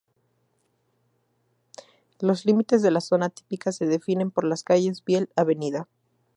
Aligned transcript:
Los 2.19 2.43
límites 2.47 2.81
de 2.81 2.89
la 2.89 3.01
Zona 3.01 3.29
Típica 3.29 3.71
se 3.71 3.85
definen 3.85 4.31
por 4.31 4.45
las 4.45 4.63
calles 4.63 5.05
Viel, 5.05 5.29
Av. 5.35 5.49